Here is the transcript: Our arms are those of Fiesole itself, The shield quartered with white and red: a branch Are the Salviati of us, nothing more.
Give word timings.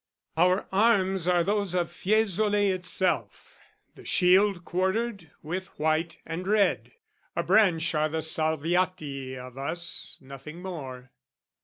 Our 0.35 0.65
arms 0.71 1.27
are 1.27 1.43
those 1.43 1.75
of 1.75 1.91
Fiesole 1.91 2.71
itself, 2.73 3.59
The 3.93 4.03
shield 4.03 4.65
quartered 4.65 5.29
with 5.43 5.67
white 5.77 6.17
and 6.25 6.47
red: 6.47 6.93
a 7.35 7.43
branch 7.43 7.93
Are 7.93 8.09
the 8.09 8.23
Salviati 8.23 9.37
of 9.37 9.59
us, 9.59 10.17
nothing 10.19 10.63
more. 10.63 11.11